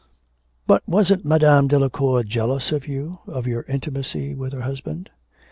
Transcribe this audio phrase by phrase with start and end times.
[0.65, 5.11] 'But wasn't Madame Delacour jealous of you, of your intimacy with her husband?'